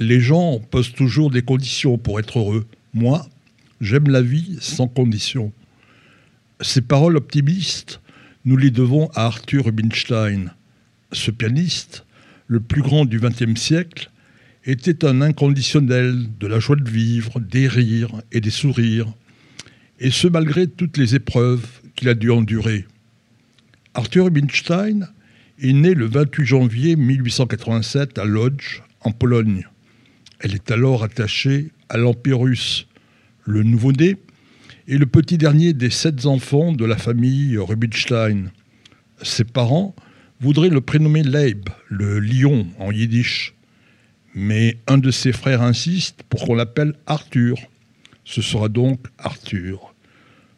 [0.00, 2.66] Les gens posent toujours des conditions pour être heureux.
[2.94, 3.28] Moi,
[3.82, 5.52] j'aime la vie sans conditions.
[6.62, 8.00] Ces paroles optimistes,
[8.46, 10.54] nous les devons à Arthur Rubinstein.
[11.12, 12.06] Ce pianiste,
[12.46, 14.10] le plus grand du XXe siècle,
[14.64, 19.12] était un inconditionnel de la joie de vivre, des rires et des sourires,
[19.98, 22.86] et ce malgré toutes les épreuves qu'il a dû endurer.
[23.92, 25.08] Arthur Rubinstein
[25.60, 29.66] est né le 28 janvier 1887 à Lodz, en Pologne.
[30.40, 32.86] Elle est alors attachée à l'Empire russe.
[33.44, 34.16] Le nouveau-né
[34.88, 38.50] est le petit dernier des sept enfants de la famille Rubinstein.
[39.20, 39.94] Ses parents
[40.40, 43.54] voudraient le prénommer Leib, le lion en yiddish.
[44.34, 47.56] Mais un de ses frères insiste pour qu'on l'appelle Arthur.
[48.24, 49.94] Ce sera donc Arthur.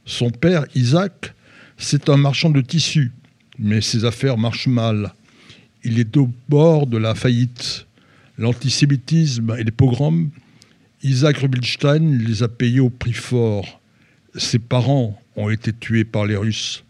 [0.05, 1.35] Son père, Isaac,
[1.77, 3.11] c'est un marchand de tissus,
[3.59, 5.13] mais ses affaires marchent mal.
[5.83, 7.87] Il est au bord de la faillite.
[8.39, 10.31] L'antisémitisme et les pogroms,
[11.03, 13.81] Isaac Rubinstein les a payés au prix fort.
[14.37, 16.85] Ses parents ont été tués par les Russes.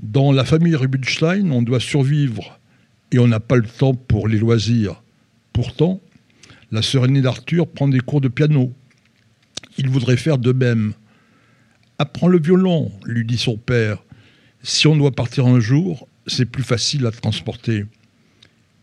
[0.00, 2.58] Dans la famille Rubinstein, on doit survivre
[3.10, 5.02] et on n'a pas le temps pour les loisirs.
[5.52, 6.00] Pourtant,
[6.72, 8.72] la sœur aînée d'Arthur prend des cours de piano.
[9.78, 10.92] Il voudrait faire de même.
[11.98, 14.02] Apprends le violon, lui dit son père.
[14.62, 17.86] Si on doit partir un jour, c'est plus facile à transporter.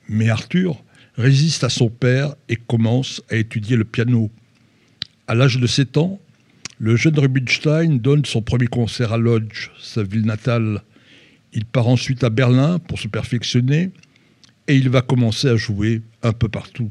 [0.07, 0.81] Mais Arthur
[1.17, 4.31] résiste à son père et commence à étudier le piano.
[5.27, 6.19] À l'âge de 7 ans,
[6.79, 10.83] le jeune Rubinstein donne son premier concert à Lodz, sa ville natale.
[11.53, 13.91] Il part ensuite à Berlin pour se perfectionner
[14.67, 16.89] et il va commencer à jouer un peu partout.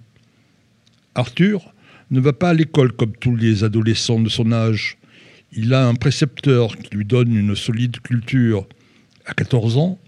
[1.15, 1.75] Arthur
[2.11, 4.99] ne va pas à l'école comme tous les adolescents de son âge.
[5.53, 8.67] Il a un précepteur qui lui donne une solide culture.
[9.27, 9.99] À 14 ans,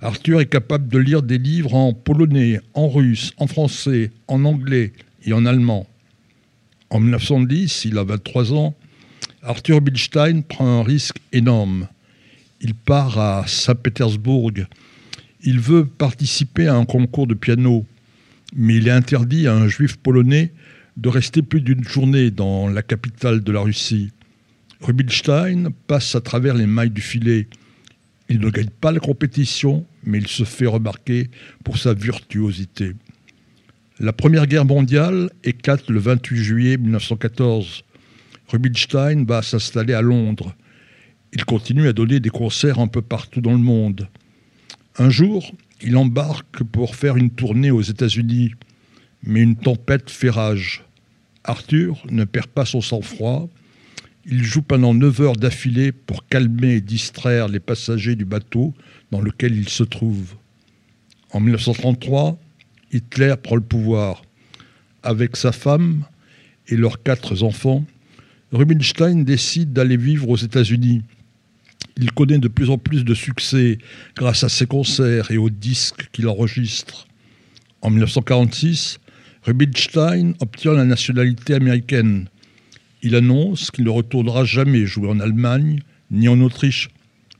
[0.00, 4.92] Arthur est capable de lire des livres en polonais, en russe, en français, en anglais
[5.24, 5.86] et en allemand.
[6.90, 8.74] En 1910, il a 23 ans,
[9.42, 11.88] Arthur Rubinstein prend un risque énorme.
[12.60, 14.52] Il part à Saint-Pétersbourg
[15.46, 17.86] il veut participer à un concours de piano,
[18.54, 20.52] mais il est interdit à un juif polonais
[20.96, 24.10] de rester plus d'une journée dans la capitale de la Russie.
[24.80, 27.46] Rubinstein passe à travers les mailles du filet.
[28.28, 31.30] Il ne gagne pas la compétition, mais il se fait remarquer
[31.64, 32.92] pour sa virtuosité.
[33.98, 37.84] La Première Guerre mondiale éclate le 28 juillet 1914.
[38.48, 40.54] Rubinstein va s'installer à Londres.
[41.32, 44.08] Il continue à donner des concerts un peu partout dans le monde.
[44.98, 48.52] Un jour, il embarque pour faire une tournée aux États-Unis,
[49.22, 50.84] mais une tempête fait rage.
[51.44, 53.48] Arthur ne perd pas son sang-froid.
[54.28, 58.74] Il joue pendant 9 heures d'affilée pour calmer et distraire les passagers du bateau
[59.12, 60.34] dans lequel il se trouve.
[61.30, 62.36] En 1933,
[62.92, 64.22] Hitler prend le pouvoir.
[65.04, 66.02] Avec sa femme
[66.66, 67.84] et leurs quatre enfants,
[68.50, 71.02] Rubinstein décide d'aller vivre aux États-Unis.
[71.96, 73.78] Il connaît de plus en plus de succès
[74.16, 77.06] grâce à ses concerts et aux disques qu'il enregistre.
[77.80, 78.98] En 1946,
[79.44, 82.28] Rubinstein obtient la nationalité américaine.
[83.02, 85.80] Il annonce qu'il ne retournera jamais jouer en Allemagne
[86.10, 86.90] ni en Autriche.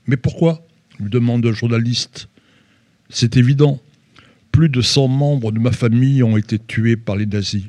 [0.06, 0.66] Mais pourquoi?
[0.98, 2.28] lui demande un journaliste.
[3.10, 3.80] C'est évident.
[4.50, 7.64] Plus de 100 membres de ma famille ont été tués par les nazis.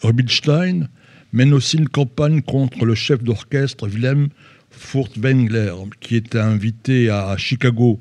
[0.00, 0.88] Rubinstein
[1.32, 4.28] mène aussi une campagne contre le chef d'orchestre Wilhelm
[4.70, 8.00] Furtwängler, qui était invité à Chicago.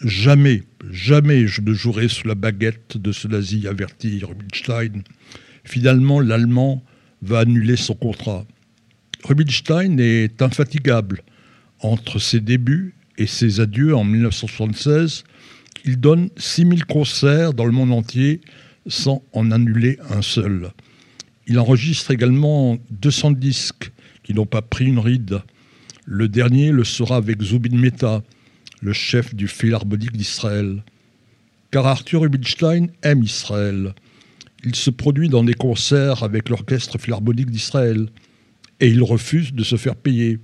[0.00, 5.02] Jamais, jamais je ne jouerai sous la baguette de ce nazi, avertit Rubinstein.
[5.64, 6.82] Finalement, l'Allemand
[7.22, 8.44] va annuler son contrat.
[9.24, 11.22] Rubinstein est infatigable.
[11.80, 15.24] Entre ses débuts et ses adieux en 1976,
[15.84, 18.40] il donne 6000 concerts dans le monde entier
[18.86, 20.70] sans en annuler un seul.
[21.46, 25.42] Il enregistre également 200 disques qui n'ont pas pris une ride.
[26.04, 28.22] Le dernier le sera avec Zubin Mehta,
[28.80, 30.82] le chef du Philharmonique d'Israël.
[31.70, 33.94] Car Arthur Rubinstein aime Israël.
[34.64, 38.08] Il se produit dans des concerts avec l'Orchestre Philharmonique d'Israël
[38.80, 40.38] et il refuse de se faire payer.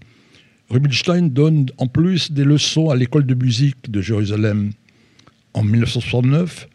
[0.70, 4.72] Rubinstein donne en plus des leçons à l'école de musique de Jérusalem.
[5.54, 6.68] En 1969,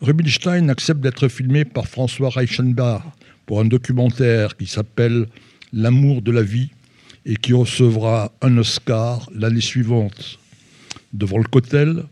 [0.00, 3.02] Rubinstein accepte d'être filmé par François Reichenbach
[3.46, 5.26] pour un documentaire qui s'appelle
[5.72, 6.70] L'amour de la vie
[7.24, 10.38] et qui recevra un Oscar l'année suivante.
[11.12, 12.04] Devant le Cotel,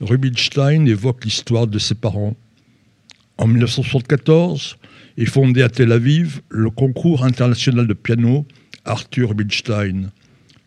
[0.00, 2.36] Rubinstein évoque l'histoire de ses parents.
[3.38, 4.78] En 1974
[5.18, 8.46] est fondé à Tel Aviv le concours international de piano
[8.84, 10.10] Arthur Rubinstein.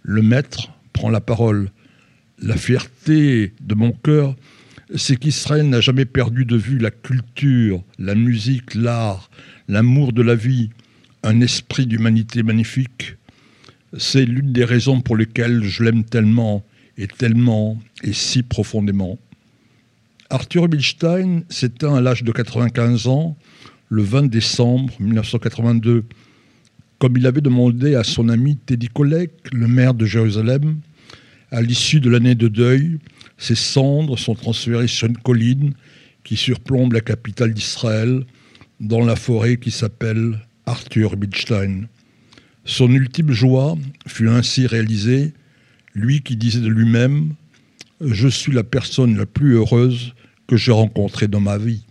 [0.04, 1.72] Le maître prend la parole.
[2.38, 4.36] La fierté de mon cœur
[4.96, 9.30] c'est qu'Israël n'a jamais perdu de vue la culture, la musique, l'art,
[9.68, 10.70] l'amour de la vie,
[11.24, 13.16] un esprit d'humanité magnifique.
[13.98, 16.66] C'est l'une des raisons pour lesquelles je l'aime tellement,
[16.98, 19.20] et tellement, et si profondément.
[20.32, 23.36] Arthur Rubinstein s'éteint à l'âge de 95 ans,
[23.90, 26.04] le 20 décembre 1982,
[27.00, 30.82] comme il avait demandé à son ami Teddy Kollek, le maire de Jérusalem,
[31.50, 33.00] à l'issue de l'année de deuil,
[33.40, 35.74] ses cendres sont transférées sur une colline
[36.24, 38.24] qui surplombe la capitale d'Israël,
[38.80, 41.88] dans la forêt qui s'appelle Arthur Rubinstein.
[42.66, 45.34] Son ultime joie fut ainsi réalisée,
[45.96, 47.34] lui qui disait de lui-même
[48.02, 50.14] Je suis la personne la plus heureuse
[50.48, 51.86] que j'ai rencontrée dans ma vie.